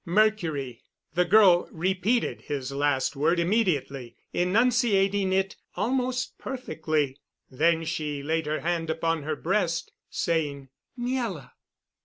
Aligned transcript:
"Mercury." 0.03 0.81
The 1.13 1.25
girl 1.25 1.69
repeated 1.71 2.41
his 2.41 2.71
last 2.71 3.15
word 3.15 3.39
immediately, 3.39 4.15
enunciating 4.33 5.31
it 5.31 5.57
almost 5.75 6.39
perfectly. 6.39 7.17
Then 7.51 7.85
she 7.85 8.23
laid 8.23 8.47
her 8.47 8.61
hand 8.61 8.89
upon 8.89 9.21
her 9.21 9.35
breast, 9.35 9.91
saying: 10.09 10.69
"Miela." 10.97 11.51